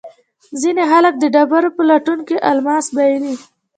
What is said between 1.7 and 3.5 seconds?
په لټون کې الماس بایلي.